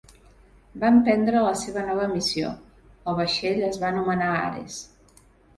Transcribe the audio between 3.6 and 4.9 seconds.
es va anomenar "Ares".